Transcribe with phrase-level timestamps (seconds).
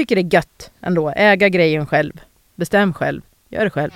[0.00, 1.12] Tycker det är gött ändå.
[1.16, 2.20] Äga grejen själv.
[2.54, 3.22] Bestäm själv.
[3.48, 3.90] Gör det själv.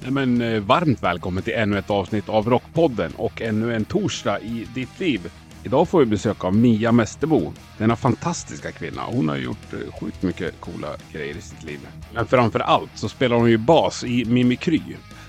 [0.00, 4.40] Nej, men, eh, varmt välkommen till ännu ett avsnitt av Rockpodden och ännu en torsdag
[4.40, 5.32] i ditt liv.
[5.64, 9.02] Idag får vi besök av Mia Mästerbo, Denna fantastiska kvinna.
[9.02, 11.80] Hon har gjort eh, sjukt mycket coola grejer i sitt liv.
[12.14, 14.80] Men framför allt så spelar hon ju bas i Mimikry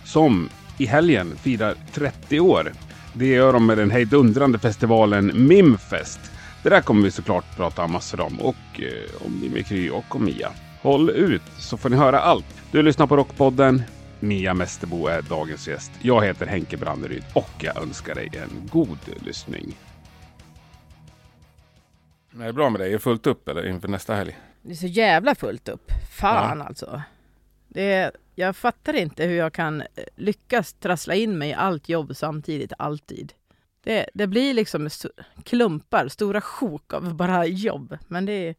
[0.06, 2.72] som i helgen firar 30 år.
[3.20, 6.20] Det gör de med den hejdundrande festivalen Mimfest.
[6.64, 10.52] Det där kommer vi såklart prata massor om och eh, om Mimikry och om Mia.
[10.82, 12.46] Håll ut så får ni höra allt.
[12.72, 13.84] Du lyssnar på Rockpodden.
[14.20, 15.92] Mia Mesterbo är dagens gäst.
[16.02, 19.78] Jag heter Henke Branneryd och jag önskar dig en god lyssning.
[22.40, 22.90] Är det bra med dig?
[22.90, 24.38] Är det fullt upp eller inför nästa helg?
[24.62, 25.92] Det är så jävla fullt upp.
[26.12, 27.02] Fan alltså.
[27.68, 29.86] Det är, jag fattar inte hur jag kan eh,
[30.16, 33.34] lyckas trassla in mig i allt jobb samtidigt, alltid.
[33.84, 35.10] Det, det blir liksom st-
[35.44, 37.98] klumpar, stora sjok av bara jobb.
[38.08, 38.56] Men det, är-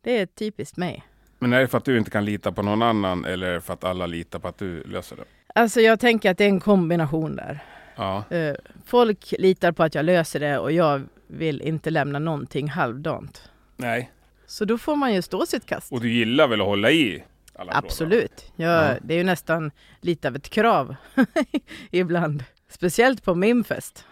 [0.00, 1.04] det är typiskt mig.
[1.38, 3.84] Men är det för att du inte kan lita på någon annan eller för att
[3.84, 5.24] alla litar på att du löser det?
[5.54, 7.58] Alltså jag tänker att det är en kombination där.
[7.96, 8.54] Ja, Eh,
[8.86, 13.50] Folk litar på att jag löser det och jag vill inte lämna någonting halvdant.
[13.76, 14.10] nej.
[14.46, 15.92] Så då får man ju stå sitt kast.
[15.92, 17.24] Och du gillar väl att hålla i
[17.58, 17.72] alla?
[17.74, 18.52] Absolut.
[18.56, 18.94] Jag, Ja.
[19.02, 19.70] Det är ju nästan
[20.00, 20.96] lite av ett krav
[21.90, 22.44] ibland.
[22.68, 24.04] Speciellt på min fest.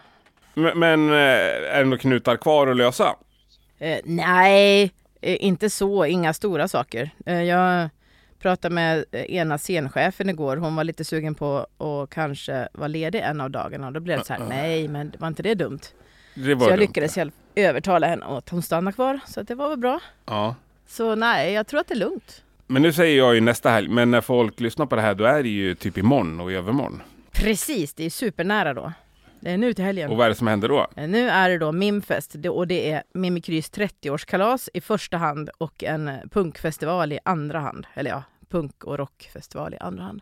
[0.54, 1.16] Men, men eh,
[1.74, 3.16] är det några knutar kvar att lösa?
[3.78, 6.04] Eh, nej, eh, inte så.
[6.06, 7.10] Inga stora saker.
[7.26, 7.88] Eh, jag
[8.38, 10.56] pratade med ena scenchefen igår.
[10.56, 13.90] Hon var lite sugen på att kanske vara ledig en av dagarna.
[13.90, 15.80] Då blev det så här, nej men var inte det dumt?
[16.34, 16.76] Det Så jag dumt.
[16.76, 19.20] lyckades hjälp- övertala henne att hon stannar kvar.
[19.26, 20.00] Så det var väl bra.
[20.26, 20.54] Ja.
[20.86, 22.42] Så nej, jag tror att det är lugnt.
[22.72, 25.24] Men nu säger jag ju nästa helg, men när folk lyssnar på det här då
[25.24, 27.02] är det ju typ imorgon och i övermorgon.
[27.32, 28.92] Precis, det är supernära då.
[29.40, 30.10] Det är nu till helgen.
[30.10, 30.86] Och vad är det som händer då?
[30.96, 35.84] Eh, Nu är det då Mimfest och det är Mimikrys 30-årskalas i första hand och
[35.84, 37.86] en punkfestival i andra hand.
[37.94, 40.20] Eller ja, punk och rockfestival i andra hand.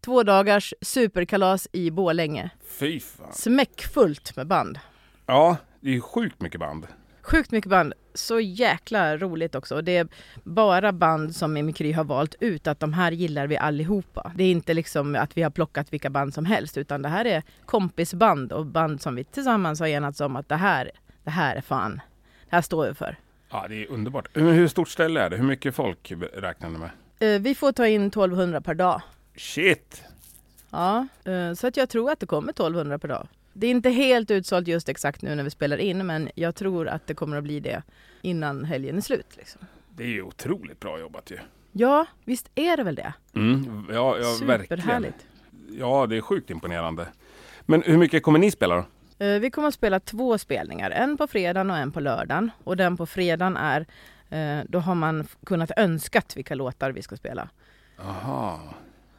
[0.00, 2.50] Två dagars superkalas i Borlänge.
[2.78, 3.32] Fy fan.
[3.32, 4.78] Smäckfullt med band.
[5.26, 6.86] Ja, det är ju sjukt mycket band.
[7.30, 7.92] Sjukt mycket band.
[8.14, 9.74] Så jäkla roligt också.
[9.74, 10.08] Och det är
[10.44, 14.32] bara band som Mimikry har valt ut att de här gillar vi allihopa.
[14.36, 17.24] Det är inte liksom att vi har plockat vilka band som helst utan det här
[17.24, 20.90] är kompisband och band som vi tillsammans har enats om att det här,
[21.24, 22.00] det här är fan,
[22.50, 23.16] det här står vi för.
[23.50, 24.28] Ja, det är underbart.
[24.32, 25.36] Hur stort ställe är det?
[25.36, 26.90] Hur mycket folk räknar ni med?
[27.34, 29.02] Eh, Vi får ta in 1200 per dag.
[29.36, 30.02] Shit!
[30.70, 33.28] Ja, eh, så att jag tror att det kommer 1200 per dag.
[33.58, 36.88] Det är inte helt utsålt just exakt nu när vi spelar in men jag tror
[36.88, 37.82] att det kommer att bli det
[38.22, 39.26] innan helgen är slut.
[39.36, 39.60] Liksom.
[39.96, 41.38] Det är ju otroligt bra jobbat ju.
[41.72, 43.12] Ja, visst är det väl det?
[43.34, 44.80] Mm, ja, ja verkligen.
[44.82, 45.26] Superhärligt.
[45.70, 47.08] Ja, det är sjukt imponerande.
[47.60, 49.24] Men hur mycket kommer ni spela då?
[49.24, 52.50] Eh, Vi kommer att spela två spelningar, en på fredagen och en på lördagen.
[52.64, 53.86] Och den på fredagen är,
[54.30, 57.48] eh, då har man kunnat önskat vilka låtar vi ska spela.
[58.00, 58.60] Aha.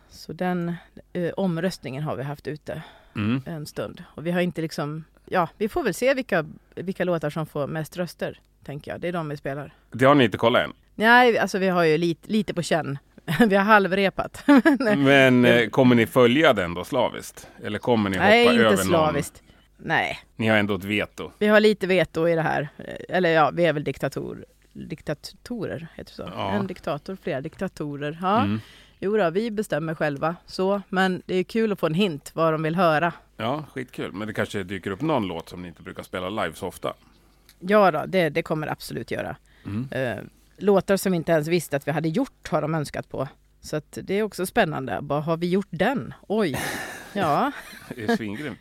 [0.09, 0.73] Så den
[1.13, 2.83] eh, omröstningen har vi haft ute
[3.15, 3.41] Mm.
[3.45, 4.03] en stund.
[4.15, 6.45] Och vi har inte liksom, ja vi får väl se vilka,
[6.75, 9.01] vilka låtar som får mest röster, tänker jag.
[9.01, 9.73] Det är de vi spelar.
[9.91, 10.73] Det har ni inte kollat än.
[10.95, 12.97] Nej, alltså vi har ju lite, lite på känn.
[13.49, 14.43] vi har halvrepat.
[14.97, 17.47] Men eh, kommer ni följa den då slaviskt?
[17.63, 18.77] Eller kommer ni hoppa Nej, över inte någon?
[18.85, 19.43] slaviskt.
[19.77, 21.31] Nej, Ni har ändå ett veto.
[21.39, 22.69] Vi har lite veto i det här.
[22.77, 26.29] Eh, Eller ja, vi är väl diktator, diktatorer, heter det så?
[26.35, 26.51] Ja.
[26.51, 28.17] En diktator, flera diktatorer.
[28.21, 28.61] Ja, Mm.
[28.99, 30.35] Jo då, vi bestämmer själva.
[30.45, 33.13] Så, men det är kul att få en hint vad de vill höra.
[33.37, 34.11] Ja, skitkul.
[34.11, 36.93] Men det kanske dyker upp någon låt som ni inte brukar spela live så ofta.
[37.59, 39.35] Ja då, det, det kommer det absolut göra.
[39.65, 39.87] Mm.
[39.91, 40.23] Eh,
[40.57, 43.27] låtar som vi inte ens visste att vi hade gjort har de önskat på.
[43.61, 44.99] Så att det är också spännande.
[45.01, 46.13] Bara, har vi gjort den?
[46.27, 46.59] Oj!
[47.13, 47.51] Ja,
[47.95, 48.59] Det är svingrymt.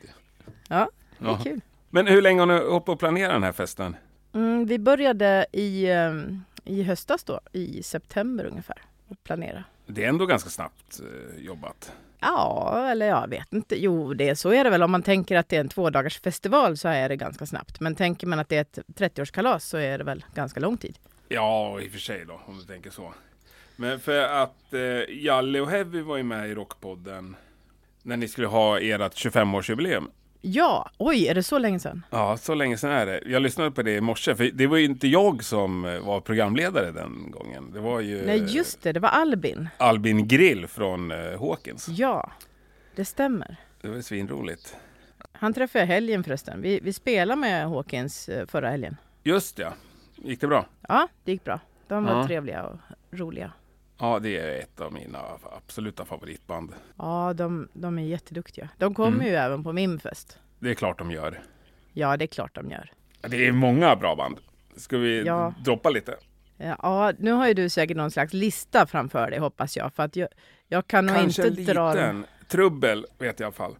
[0.69, 0.89] Ja,
[1.19, 1.41] det är Ja.
[1.45, 1.61] kul.
[1.91, 3.97] Men hur länge har ni hållit på att planera den här festen?
[4.33, 8.77] Mm, vi började i, ehm, i höstas då, i september ungefär,
[9.11, 9.65] att planera.
[9.91, 11.93] Det är ändå ganska snabbt eh, jobbat.
[12.21, 13.83] Ja, eller jag vet inte.
[13.83, 14.83] Jo, det är, så är det väl.
[14.83, 17.81] Om man tänker att det är en tvådagars festival så är det ganska snabbt.
[17.81, 20.99] Men tänker man att det är ett 30-årskalas så är det väl ganska lång tid.
[21.29, 23.15] Ja, i och för sig då, om du tänker så.
[23.77, 24.81] Men för att eh,
[25.25, 27.37] Jalle och Heavy var ju med i Rockpodden
[28.03, 30.07] när ni skulle ha ert 25-årsjubileum.
[30.41, 32.05] Ja, oj, är det så länge sedan?
[32.11, 33.21] Ja, så länge sedan är det.
[33.27, 36.21] Jag lyssnade på det i morse, för det var ju inte jag som eh, var
[36.21, 37.71] programledare den gången.
[37.73, 39.69] Det var ju Nej, just det, det var Albin.
[39.79, 41.89] Albin Grill från eh, Hawkins.
[41.89, 42.33] Ja,
[42.97, 43.57] det stämmer.
[43.81, 44.77] Det var svinroligt.
[45.33, 46.63] Han träffade jag helgen förresten.
[46.63, 48.97] Vi, vi spelade med Hawkins eh, förra helgen.
[49.23, 49.73] Just det,
[50.17, 50.67] gick det bra?
[50.89, 51.61] Ja, det gick bra.
[51.89, 52.27] De var Ja.
[52.27, 52.79] trevliga och
[53.11, 53.53] roliga.
[54.01, 55.19] Ja, det är ett av mina
[55.57, 56.73] absoluta favoritband.
[56.99, 58.69] Ja, de, de är jätteduktiga.
[58.79, 59.27] De kommer Mm.
[59.27, 60.39] ju även på min fest.
[60.59, 61.43] Det är klart de gör.
[61.93, 62.93] Ja, det är klart de gör.
[63.21, 64.37] Det är många bra band.
[64.77, 65.55] Ska vi Ja.
[65.65, 66.17] droppa lite?
[66.57, 69.95] Ja, nu har ju du säkert någon slags lista framför dig hoppas jag.
[69.95, 70.29] För att jag,
[70.69, 71.93] jag kan nog Kanske en inte dra...
[71.93, 72.27] liten.
[72.49, 73.77] Trubbel vet jag i alla fall.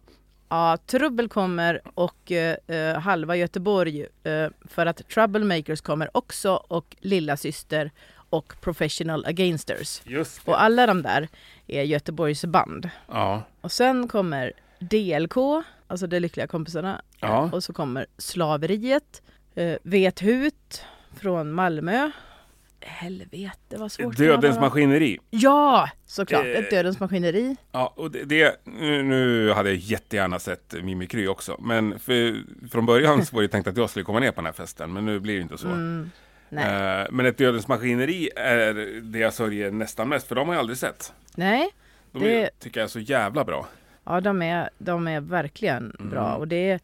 [0.49, 6.95] Ja, Trubbel kommer och eh, eh, halva Göteborg eh, för att Troublemakers kommer också och
[6.99, 7.91] Lilla Syster
[8.29, 10.01] och Professional Againsters.
[10.05, 10.51] Just det.
[10.51, 11.27] Och alla de där
[11.67, 12.89] är Göteborgs band.
[13.07, 13.43] Ja.
[13.61, 17.01] Och sen kommer DLK, alltså De Lyckliga Kompisarna.
[17.19, 17.49] Ja.
[17.53, 19.21] Och så kommer Slaveriet,
[19.55, 20.83] eh, Vet Hut
[21.21, 22.11] från Malmö.
[22.81, 25.19] Helvete vad svårt Dödens maskineri.
[25.29, 26.45] Ja, såklart.
[26.45, 26.51] Eh.
[26.51, 27.55] Ett Dödens Maskineri.
[27.71, 31.57] Ja, och det, det nu, nu hade jag jättegärna sett Mimikry också.
[31.59, 34.45] Men för, från början så var det tänkt att jag skulle komma ner på den
[34.45, 34.93] här festen.
[34.93, 35.67] Men nu blir det inte så.
[35.67, 36.11] Mm,
[36.49, 37.01] nej.
[37.01, 40.27] Eh, men ett Dödens maskineri är det jag sörjer nästan mest.
[40.27, 41.13] För de har jag aldrig sett.
[41.35, 41.69] nej.
[42.11, 43.67] De Det- är, tycker jag är så jävla bra.
[44.03, 46.09] Ja, de är, de är verkligen Mm.
[46.09, 46.33] bra.
[46.35, 46.79] Och det,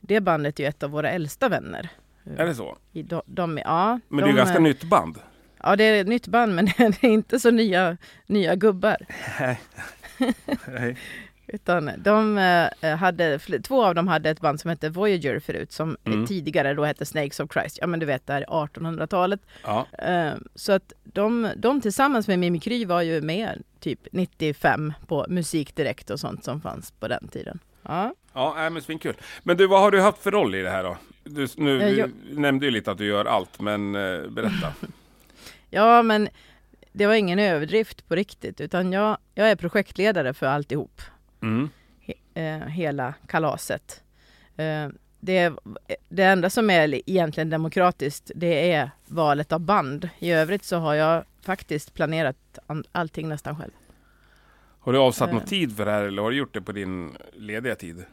[0.00, 1.88] det bandet är ju ett av våra äldsta vänner.
[2.36, 2.76] Är det så?
[2.92, 5.18] De, de, ja, Men det de är ganska är, nytt band.
[5.62, 8.96] Ja, det är ett nytt band men det är inte så nya, nya gubbar.
[9.40, 9.60] Nej.
[11.52, 12.38] Utan de
[12.80, 16.26] eh, hade, två av dem hade ett band som hette Voyager förut som Mm.
[16.26, 17.78] tidigare då hette Snakes of Christ.
[17.80, 19.40] Ja men du vet det här 1800-talet.
[19.64, 19.86] Ja.
[19.98, 25.74] Eh, så att de, de tillsammans med Mimikry var ju med typ 95 på Musik
[25.76, 27.58] Direkt och sånt som fanns på den tiden.
[27.82, 29.14] Ja, Ja, men svinkul.
[29.42, 30.96] Men du, vad har du haft för roll i det här då?
[31.24, 34.72] Du, nu, Eh, jag- nämnde ju lite att du gör allt, men eh, berätta.
[35.70, 36.28] ja men
[36.92, 41.00] det var ingen överdrift på riktigt utan jag, jag är projektledare för alltihop.
[41.42, 41.70] Mm.
[42.06, 42.14] he-
[42.62, 44.02] eh, hela kalaset.
[44.56, 44.88] Eh,
[45.20, 45.52] det,
[46.08, 50.08] det enda som är egentligen demokratiskt det är valet av band.
[50.18, 53.70] I övrigt så har jag faktiskt planerat an- allting nästan själv.
[54.80, 55.34] Har du avsatt Eh.
[55.34, 58.04] någon tid för det här eller har du gjort det på din lediga tid?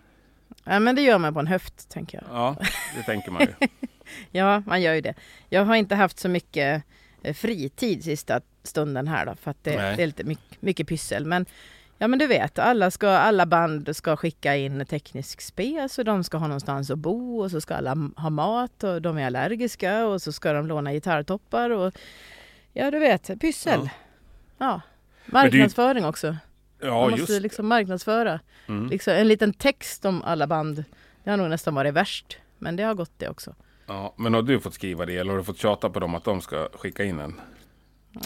[0.64, 2.38] Ja, men det gör man på en höft tänker jag.
[2.38, 2.56] Ja,
[2.96, 3.68] det tänker man ju.
[4.32, 5.14] Ja, man gör ju det.
[5.50, 6.84] Jag har inte haft så mycket
[7.24, 11.26] eh, fritid sista stunden här då för att det, det är lite mycket, mycket pyssel.
[11.26, 11.46] Men
[11.98, 16.24] ja, men du vet, alla, ska, alla band ska skicka in teknisk spes och de
[16.24, 20.06] ska ha någonstans att bo och så ska alla ha mat och de är allergiska
[20.08, 21.94] och så ska de låna gitarrtoppar och
[22.74, 23.80] ja, du vet, pyssel.
[23.84, 23.90] Ja.
[24.58, 24.74] Ja.
[24.74, 24.78] är
[25.28, 26.36] ju- Marknadsföring också.
[26.80, 27.40] Ja, Man just måste det.
[27.40, 28.40] liksom marknadsföra.
[28.68, 28.88] Mm.
[28.90, 30.84] Liksom, en liten text om alla band.
[31.24, 32.38] Det har nog nästan varit värst.
[32.60, 33.56] Men det har gått det också.
[33.88, 36.24] Ja, men har du fått skriva det eller har du fått tjata på dem att
[36.24, 37.42] de ska skicka in en?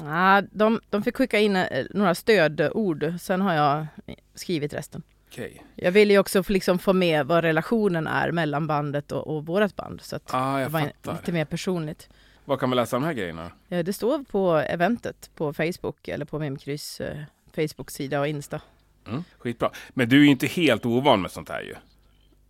[0.04, 3.88] Ja, de, de fick skicka in eh, några stödord, sen har jag
[4.34, 5.04] skrivit resten.
[5.32, 5.64] Okej.
[5.76, 9.46] Jag ville ju också få- liksom få med vad relationen är mellan bandet och, och
[9.46, 10.02] vårt band.
[10.02, 11.14] Så att Ah, det var fattar.
[11.14, 12.10] lite mer personligt.
[12.46, 13.52] Var kan man läsa de här grejerna?
[13.70, 17.18] Eh, Det står på eventet på Facebook eller på Mimkrys eh,
[17.56, 18.62] Facebook-sida och Insta.
[19.08, 19.24] Mm.
[19.38, 19.72] Skitbra.
[19.90, 21.76] Men du är ju inte helt ovan med sånt här ju.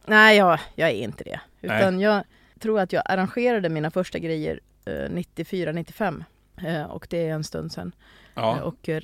[0.05, 1.39] Nej, jag, jag är inte det.
[1.59, 1.77] Nej.
[1.81, 2.23] Utan jag
[2.59, 6.23] tror att jag arrangerade mina första grejer eh, 94-95.
[6.65, 7.91] Eh, och det är en stund sedan.
[8.35, 8.61] Eh, Ja.
[8.61, 9.01] Och eh,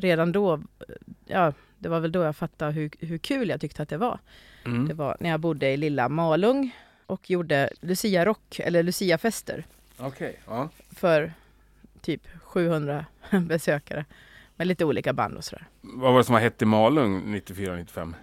[0.00, 0.60] redan då, eh,
[1.26, 4.18] ja, det var väl då jag fattade hur, hur kul jag tyckte att det var.
[4.64, 4.96] Det Mm.
[4.96, 6.76] var när jag bodde i lilla Malung
[7.06, 9.64] och gjorde Lucia-rock, eller Lucia-fester
[9.98, 10.40] Okej.
[10.46, 10.68] Ja.
[10.96, 11.32] för
[12.00, 13.04] typ 700
[13.40, 14.04] besökare.
[14.56, 15.66] Med lite olika band och sådär.
[15.80, 18.14] Vad var det som har hett i Malung 94-95?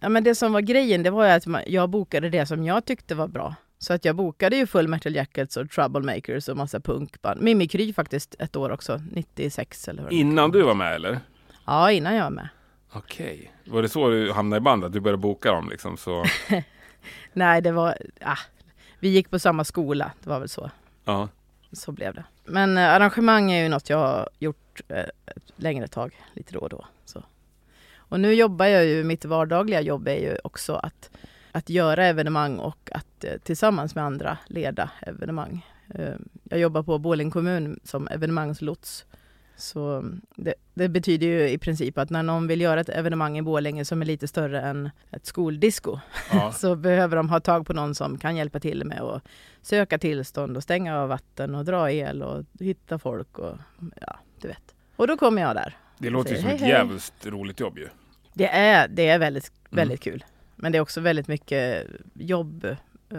[0.00, 2.84] Ja, men det som var grejen, det var ju att jag bokade det som jag
[2.84, 3.54] tyckte var bra.
[3.82, 7.40] Så att jag bokade ju Full Metal Jackets och Troublemakers och massa punkband.
[7.40, 10.12] Mimikry faktiskt ett år också, 96 eller vad.
[10.12, 11.20] Innan du var med eller?
[11.66, 12.48] Ja, innan jag var med.
[12.92, 13.52] Okej.
[13.64, 14.92] Var det så du hamnade i bandet?
[14.92, 16.24] Du började boka dem liksom så?
[17.32, 17.96] Nej, det var...
[18.20, 18.38] Ah,
[18.98, 20.70] vi gick på samma skola, det var väl så.
[21.04, 21.28] Ja.
[21.72, 22.24] Så blev det.
[22.44, 26.60] Men eh, arrangemang är ju något jag har gjort eh, ett längre tag, lite då
[26.60, 26.84] och då.
[27.04, 27.22] Så.
[27.96, 31.10] Och nu jobbar jag ju, mitt vardagliga jobb är ju också att,
[31.52, 35.66] att göra evenemang och att eh, tillsammans med andra leda evenemang.
[35.94, 36.14] Eh,
[36.44, 39.06] jag jobbar på Borlänge kommun som evenemangslots.
[39.56, 43.38] Så mm, det, det, betyder ju i princip att när någon vill göra ett evenemang
[43.38, 45.98] i Borlänge som är lite större än ett skoldisco
[46.32, 46.52] Ja.
[46.56, 49.22] så behöver de ha tag på någon som kan hjälpa till med att
[49.62, 53.56] söka tillstånd och stänga av vatten och dra el och hitta folk och
[54.00, 54.74] ja, du vet.
[54.96, 55.76] Och då kommer jag där.
[55.98, 57.88] Det låter Säger som hej, ett jävligt roligt jobb ju.
[58.34, 59.76] Det är, det är väldigt, Mm.
[59.76, 60.24] väldigt kul.
[60.62, 62.64] Men det är också väldigt mycket jobb
[63.10, 63.18] eh,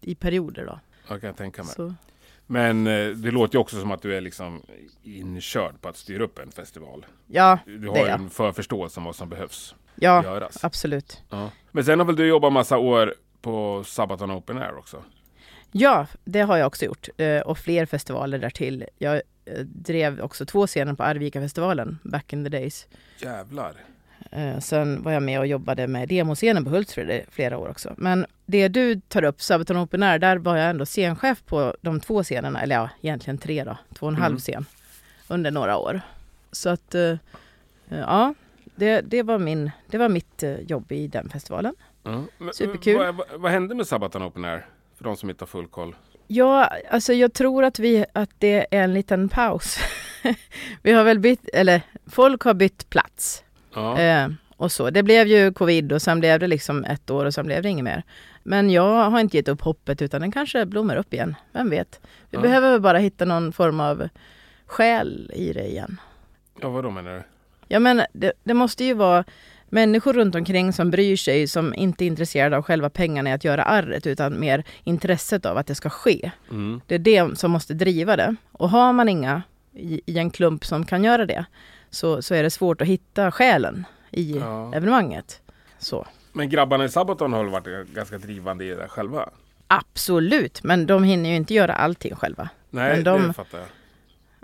[0.00, 0.80] i perioder då.
[1.08, 1.74] Jag kan tänka mig.
[1.74, 1.94] Så,
[2.46, 4.62] Men eh, det låter ju också som att du är liksom
[5.02, 7.06] inkörd på att styra upp en festival.
[7.26, 8.20] ja, Du Det har är ju jag.
[8.20, 10.64] en förförståelse om vad som behövs ja, göras.
[10.64, 11.22] absolut.
[11.30, 11.50] Ja.
[11.70, 15.02] Men sen har väl du jobbat massa år på Sabaton Open Air också?
[15.72, 17.08] Ja, det har jag också gjort.
[17.16, 18.84] Eh, och fler festivaler därtill.
[18.98, 22.86] Jag eh, drev också två scener på Arvika-festivalen back in the days.
[23.18, 23.74] Jävlar.
[24.32, 27.94] Eh, Sen var jag med och jobbade med demoscenen på Hultsfred i flera år också.
[27.96, 32.00] Men det du tar upp, Sabaton Open Air, där var jag ändå scenchef på de
[32.00, 34.40] två scenerna, eller ja, egentligen tre då, två och en halv Mm.
[34.40, 34.66] scen
[35.28, 36.00] under några år.
[36.52, 37.16] Så att, eh,
[37.88, 38.34] ja,
[38.74, 41.74] det, det, var min, det var mitt eh, jobb i den festivalen.
[42.02, 42.98] Men, Superkul.
[42.98, 44.66] Vad, vad, vad hände med Sabaton Open Air?
[44.96, 45.96] För de som inte har full koll.
[46.26, 49.78] Ja, alltså jag tror att, vi, att det är en liten paus.
[50.82, 53.44] vi har väl bytt, eller folk har bytt plats.
[53.74, 53.98] Ja.
[54.00, 54.90] Eh, och så.
[54.90, 57.68] Det blev ju covid och sen blev det liksom ett år och sen blev det
[57.68, 58.02] inget mer.
[58.42, 61.34] Men jag har inte gett upp hoppet utan den kanske blommar upp igen.
[61.52, 62.00] Vem vet?
[62.30, 62.40] Vi Ja.
[62.40, 64.08] behöver bara hitta någon form av
[64.66, 66.00] själ i det igen.
[66.60, 67.22] ja, vad då menar du?
[67.68, 69.24] Ja men det, det måste ju vara
[69.68, 73.44] människor runt omkring som bryr sig, som inte är intresserade av själva pengarna i att
[73.44, 76.30] göra arret utan mer intresset av att det ska ske.
[76.50, 76.80] Mm.
[76.86, 78.36] Det är det som måste driva det.
[78.52, 79.42] Och har man inga
[79.74, 81.44] i, i en klump som kan göra det
[81.92, 84.74] så, så är det svårt att hitta själen i Ja.
[84.74, 85.40] evenemanget.
[85.78, 86.06] Så.
[86.32, 89.28] Men grabbarna i Sabaton har väl varit ganska drivande i det själva?
[89.66, 92.48] Absolut, men de hinner ju inte göra allting själva.
[92.70, 93.66] Nej, Men de- det fattar jag.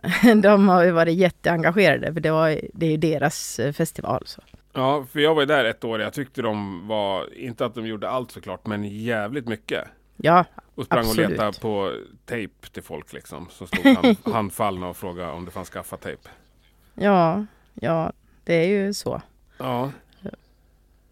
[0.43, 4.23] De har ju varit jätteengagerade för det, var, det är ju deras eh, festival.
[4.27, 4.43] Så.
[4.73, 6.01] Ja, för jag var ju där ett år.
[6.01, 9.85] Jag tyckte de var, inte att de gjorde allt såklart, men jävligt mycket.
[10.17, 11.31] Ja, Och sprang och Absolut.
[11.31, 11.93] letade på
[12.27, 13.47] tejp till folk liksom.
[13.51, 16.29] Så stod han handfallna och frågade om det fanns gaffatejp.
[16.99, 18.13] Ja, ja,
[18.45, 19.23] det är ju så.
[19.59, 19.93] Ja,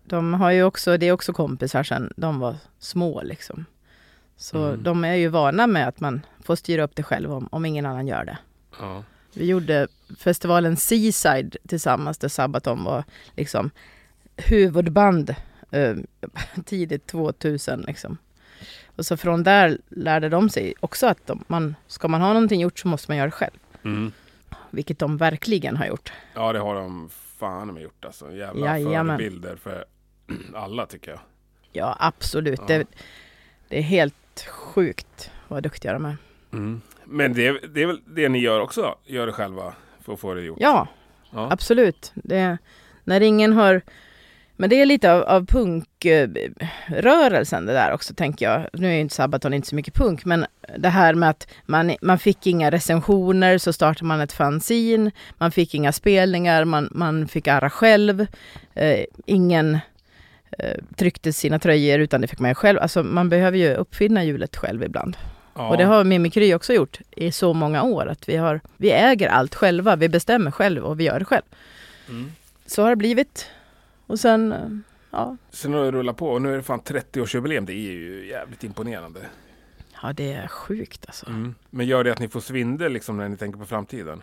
[0.04, 3.64] De har ju också, det är också kompisar sedan de var små liksom.
[4.36, 4.82] Så Mm.
[4.82, 7.86] de är ju vana med att man får styra upp det själv om, om ingen
[7.86, 8.38] annan gör det.
[8.80, 9.02] ja.
[9.34, 9.88] Vi gjorde
[10.18, 13.04] festivalen Seaside tillsammans där Sabaton var
[13.36, 13.70] liksom
[14.36, 15.34] huvudband
[15.70, 15.96] eh,
[16.64, 18.18] tidigt 2000 liksom.
[18.96, 22.60] Och så från där lärde de sig också att de, man, ska man ha någonting
[22.60, 23.56] gjort så måste man göra det själv.
[23.82, 24.12] Mm.
[24.70, 26.12] Vilket de verkligen har gjort.
[26.34, 27.08] Ja, det har de
[27.38, 28.32] fan med gjort alltså.
[28.32, 29.18] Jävla Jajamän.
[29.18, 29.84] förebilder för
[30.54, 31.20] alla tycker jag.
[31.72, 32.60] Ja absolut.
[32.60, 32.66] Ja.
[32.68, 32.86] Det,
[33.68, 36.16] det är helt sjukt vad duktiga de är.
[36.52, 36.80] Mm.
[37.04, 38.98] Men det, är- det är väl det ni gör också?
[39.04, 40.58] Gör det själva för att få det gjort?
[40.60, 40.88] Ja,
[41.30, 41.52] Ja.
[41.52, 42.12] absolut.
[42.14, 42.58] Det,
[43.04, 43.82] när ingen har...
[44.56, 48.66] Men det är lite av, av punkrörelsen det där också tänker jag.
[48.72, 50.46] Nu är ju inte Sabaton inte så mycket punk, men
[50.78, 55.10] det här med att man, man fick inga recensioner så startade man ett fanzine.
[55.38, 58.26] Man fick inga spelningar, man, man fick arra själv.
[58.74, 59.78] Eh, ingen
[60.58, 62.78] eh, tryckte sina tröjor utan det fick man ju själv.
[62.78, 65.16] Alltså man behöver ju uppfinna hjulet själv ibland.
[65.54, 65.68] Ja.
[65.68, 68.06] Och det har Mimikry också gjort i så många år.
[68.06, 71.44] Att vi, har, vi äger allt själva, vi bestämmer själv och vi gör det själv.
[72.08, 72.32] Mm.
[72.66, 73.50] Så har det blivit.
[74.06, 74.68] Och sen, eh,
[75.10, 77.66] ja, Sen har det rullat på och nu är det fan 30-årsjubileum.
[77.66, 79.20] Det är ju jävligt imponerande.
[80.02, 81.26] ja det är sjukt alltså.
[81.26, 81.54] Mm.
[81.70, 84.22] Men gör det att ni får svindel liksom när ni tänker på framtiden?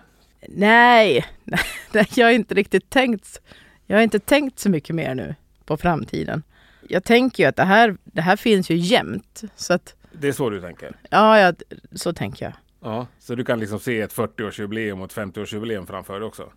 [0.49, 1.25] Nej,
[1.91, 3.41] nej, jag har inte riktigt tänkt.
[3.87, 5.35] Jag har inte tänkt så mycket mer nu
[5.65, 6.43] på framtiden.
[6.89, 9.41] Jag tänker ju att det här, det här finns ju jämt.
[9.55, 10.95] Så att, Det är så du tänker?
[11.09, 11.53] ja, ja,
[11.91, 12.53] så tänker jag.
[12.79, 13.07] Ja.
[13.19, 16.51] Så du kan liksom se ett 40-årsjubileum och ett 50-årsjubileum framför dig också?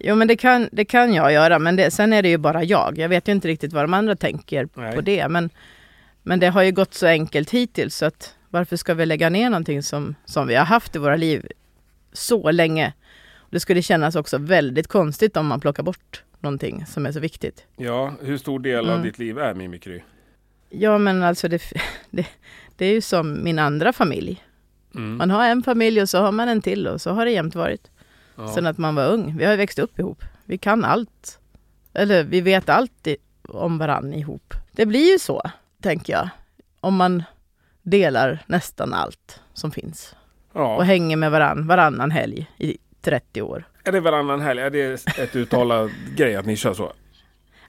[0.00, 2.64] Jo men det kan, det kan jag göra, men det, sen är det ju bara
[2.64, 2.98] jag.
[2.98, 4.94] Jag vet ju inte riktigt vad de andra tänker Nej.
[4.94, 5.28] på det.
[5.28, 5.50] Men,
[6.22, 9.50] men det har ju gått så enkelt hittills, så att varför ska vi lägga ner
[9.50, 11.46] någonting som, som vi har haft i våra liv
[12.12, 12.92] så länge?
[13.50, 17.64] Det skulle kännas också väldigt konstigt om man plockar bort någonting som är så viktigt.
[17.76, 19.02] Ja, hur stor del av Mm.
[19.02, 20.00] ditt liv är Mimikry?
[20.70, 21.62] Ja men alltså det,
[22.10, 22.26] det,
[22.76, 24.42] det är ju som min andra familj.
[24.94, 25.16] Mm.
[25.16, 27.54] Man har en familj och så har man en till och så har det jämt
[27.54, 27.90] varit.
[28.38, 28.48] Ja.
[28.48, 29.34] Sen att man var ung.
[29.38, 30.22] Vi har ju växt upp ihop.
[30.44, 31.38] Vi kan allt.
[31.94, 33.06] Eller vi vet allt
[33.48, 34.54] om varann ihop.
[34.72, 35.42] Det blir ju så,
[35.82, 36.28] tänker jag.
[36.80, 37.22] Om man
[37.82, 40.14] delar nästan allt som finns.
[40.52, 40.80] och Ja.
[40.80, 43.64] hänger med varann varannan helg i 30 år.
[43.84, 44.60] Är det varannan helg?
[44.60, 46.92] Är det ett uttalat grej att ni kör så?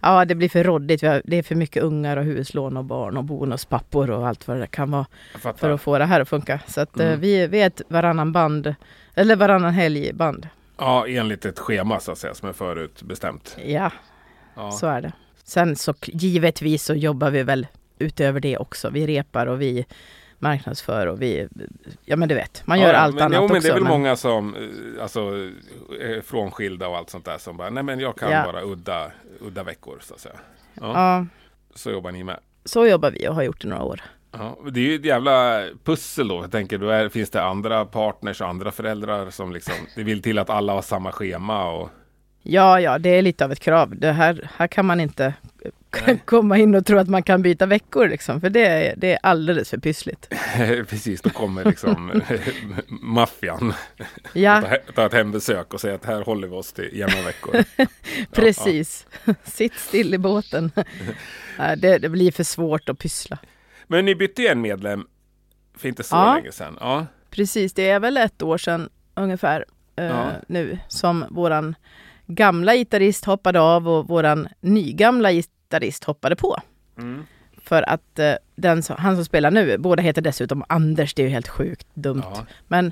[0.01, 1.01] Ja, det blir för råddigt.
[1.01, 4.67] Det är för mycket ungar och huslån och barn och bonuspappor och allt vad det
[4.67, 5.05] kan vara
[5.55, 6.59] för att få det här att funka.
[6.67, 7.19] Så att eh, Mm.
[7.19, 8.75] vi, vi är ett varannan band,
[9.15, 10.47] eller varannan helg-band.
[10.79, 13.57] Ja, enligt ett schema så att säga som är förutbestämt.
[13.65, 13.91] Ja,
[14.55, 14.71] Ja.
[14.71, 15.11] så är det.
[15.43, 17.67] Sen så givetvis så jobbar vi väl
[17.99, 18.89] utöver det också.
[18.89, 19.85] Vi repar och vi
[20.39, 21.47] marknadsför och vi,
[22.05, 23.83] ja men du vet, man gör ja, allt men, annat jo, men det är väl
[23.83, 25.19] men- många som eh, alltså,
[26.01, 28.43] är frånskilda och allt sånt där som bara, nej men jag kan Ja.
[28.45, 30.35] bara udda, udda veckor så att säga.
[30.73, 31.25] Ja, Ja,
[31.75, 32.39] Så jobbar ni med.
[32.65, 34.01] så jobbar vi och har gjort i några år.
[34.31, 36.35] Ja, det är ju ett jävla pussel då.
[36.43, 40.21] Jag tänker, då är, finns det andra partners och andra föräldrar som liksom, det vill
[40.21, 41.89] till att alla har samma schema och
[42.43, 43.95] Ja, ja, det är lite av ett krav.
[43.99, 45.33] Det här, här kan man inte
[46.05, 46.21] Nej.
[46.25, 49.19] komma in och tro att man kan byta veckor liksom, för det, är- det är
[49.23, 50.27] alldeles för pyssligt.
[50.87, 52.21] precis, då kommer liksom
[52.87, 53.73] maffian
[54.33, 54.63] Ja,
[54.95, 57.63] ta, ett hembesök och säga att här håller vi oss till jämna veckor.
[58.31, 59.07] precis.
[59.43, 60.71] Sitt still i båten.
[61.77, 63.37] Det, det blir för svårt att pyssla.
[63.91, 65.07] Men ni bytte ju en medlem
[65.77, 66.35] för inte så Ja.
[66.35, 66.77] länge sedan.
[66.79, 67.05] Ja.
[67.29, 69.65] Precis, det är väl ett år sedan ungefär
[69.95, 70.31] eh, Ja.
[70.47, 71.75] nu som våran
[72.27, 76.57] gamla gitarrist hoppade av och våran nygamla gitarrist hoppade på.
[76.97, 77.25] Mm.
[77.63, 81.31] För att eh, den han som spelar nu, båda heter dessutom Anders, det är ju
[81.33, 82.23] helt sjukt dumt.
[82.35, 82.45] Ja.
[82.67, 82.91] Men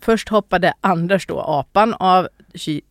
[0.00, 2.28] först hoppade Anders då, apan, av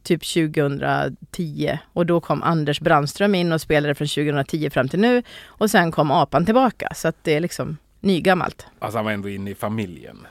[0.04, 5.24] typ 2010 och då kom Anders Brandström in och spelade från 2010 fram till nu
[5.46, 8.66] och sen kom apan tillbaka så att det är liksom nygammalt.
[8.80, 10.28] Alltså han var ändå inne i familjen.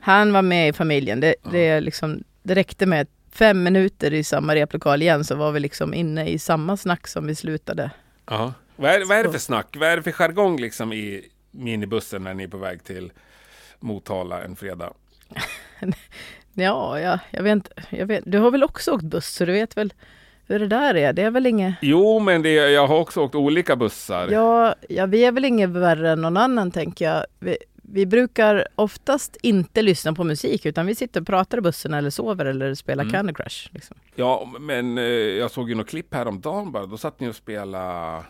[0.00, 1.20] Han var med i familjen.
[1.20, 1.50] Det, Ja.
[1.50, 5.94] det, liksom, det räckte med fem minuter i samma replokal igen så var vi liksom
[5.94, 7.90] inne i samma snack som vi slutade.
[8.26, 8.52] Ja.
[8.76, 9.76] Vad, är, vad är det för snack?
[9.78, 13.12] Vad är det för jargong liksom i minibussen när ni är på väg till
[13.80, 14.92] Motala en fredag?
[16.64, 19.52] Ja, ja jag, vet inte, jag vet Du har väl också åkt buss så du
[19.52, 19.92] vet väl
[20.46, 21.12] hur det där är?
[21.12, 21.74] Det är väl inget...
[21.80, 24.28] Jo, men det, jag har också åkt olika bussar.
[24.30, 27.24] Ja, ja, vi är väl inget värre än någon annan tänker jag.
[27.38, 31.94] Vi, vi brukar oftast inte lyssna på musik utan vi sitter och pratar i bussen
[31.94, 33.12] eller sover eller spelar Mm.
[33.12, 33.68] Candy Crush.
[33.72, 33.96] Liksom.
[34.14, 36.86] Ja, men eh, jag såg ju något klipp häromdagen bara.
[36.86, 38.22] Då satt ni och spelade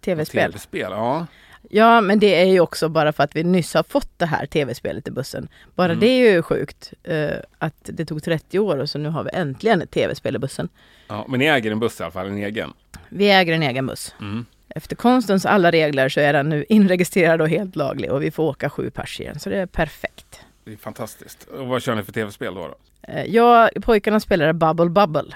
[0.00, 0.52] Tv-spel.
[0.52, 0.88] tv-spel.
[0.90, 1.26] Ja.
[1.70, 4.46] Ja, men det är ju också bara för att vi nyss har fått det här
[4.46, 5.48] tv-spelet i bussen.
[5.74, 6.00] Bara Mm.
[6.00, 9.30] det är ju sjukt eh, att det tog 30 år och så nu har vi
[9.32, 10.68] äntligen ett tv-spel i bussen.
[11.08, 11.24] ja.
[11.28, 12.72] Men ni äger en buss i alla fall, en egen.
[13.08, 14.14] Vi äger en egen buss.
[14.20, 14.44] Mm.
[14.68, 18.42] Efter konstens alla regler så är den nu inregistrerad och helt laglig och vi får
[18.42, 20.40] åka sju pers igen, så det är perfekt.
[20.64, 21.44] Det är fantastiskt.
[21.44, 22.60] Och vad kör ni för tv-spel då?
[22.68, 22.74] då?
[23.12, 25.34] Eh, Jag, pojkarna spelar Bubble Bubble.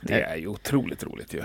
[0.00, 1.42] Det är ju otroligt roligt ju.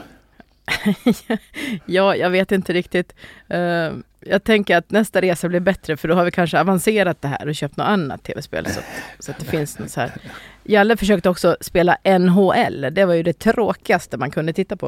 [1.85, 3.15] Ja, jag vet inte riktigt.
[3.47, 7.27] Eh, jag tänker att nästa resa blir bättre för då har vi kanske avancerat det
[7.27, 8.65] här och köpt något annat tv-spel.
[8.67, 8.79] Så,
[9.19, 10.11] så att det finns något så här.
[10.63, 12.87] Jalle försökte också spela NHL.
[12.91, 14.87] Det var ju det tråkigaste man kunde titta på.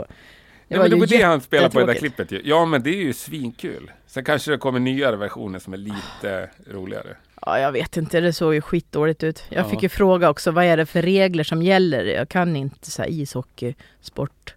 [0.68, 2.32] Det Ja, men det ju var det han spelade på i det där klippet.
[2.44, 3.92] Ja, men det är ju svinkul.
[4.08, 7.16] Sen kanske det kommer nyare versioner som är lite roligare.
[7.42, 9.44] Ja, jag vet inte, det såg ju skitdåligt ut.
[9.50, 9.70] Jag Ja.
[9.70, 12.06] fick ju fråga också, vad är det för regler som gäller?
[12.06, 14.54] Jag kan inte så här ishockey, sport.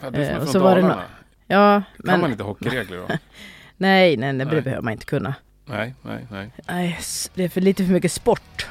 [0.00, 1.02] Ja, du som Eh, är och från så var det Dalarna.
[1.46, 3.06] Ja, Kan men man inte hockeyregler då?
[3.76, 5.34] nej, nej, nej, det behöver man inte kunna.
[5.66, 6.50] nej, nej, nej.
[6.68, 6.98] Nej,
[7.34, 8.66] det är för lite för mycket sport.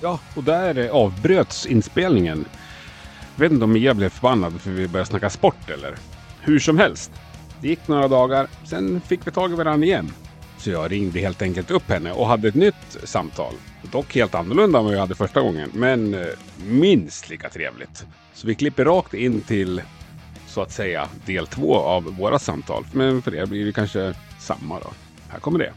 [0.00, 2.44] Ja, och där eh, avbröts inspelningen.
[3.36, 5.94] Jag vet inte om Mia blev förbannad för vi började snacka sport eller?
[6.40, 7.12] Hur som helst.
[7.60, 10.12] Det gick några dagar, sen fick vi tag i varandra igen.
[10.58, 13.54] Så jag ringde helt enkelt upp henne och hade ett nytt samtal.
[13.92, 16.26] Dock helt annorlunda än vad jag hade första gången, men eh,
[16.66, 18.06] minst lika trevligt.
[18.34, 19.82] Så vi klipper rakt in till,
[20.46, 22.86] så att säga, del två av våra samtal.
[22.92, 24.90] Men för er blir det kanske samma då.
[25.28, 25.72] Här kommer det.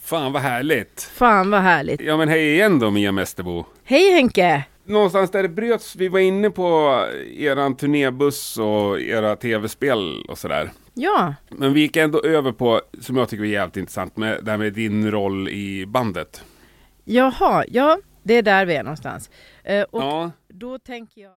[0.00, 1.02] Fan vad härligt.
[1.14, 2.00] Fan vad härligt.
[2.00, 3.64] Ja men hej igen då Mia Mästerbo.
[3.84, 4.64] Hej Henke!
[4.88, 7.00] Någonstans där det bröts, vi var inne på
[7.36, 10.70] eran turnébuss och era tv-spel och sådär.
[10.94, 14.50] Ja, Men vi gick ändå över på, som jag tycker är jävligt intressant, med det
[14.50, 16.42] här med din roll i bandet.
[17.04, 19.30] jaha, ja, det är där vi är någonstans.
[19.64, 21.26] Eh, och Ja, då tänker jag...